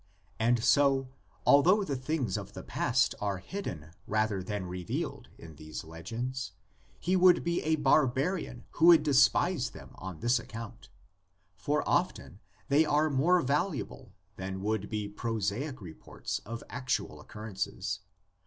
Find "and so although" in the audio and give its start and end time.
0.39-1.83